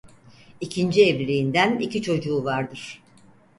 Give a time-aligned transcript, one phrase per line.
[0.61, 3.01] İkinci evliliğinden iki çocuğu vardır.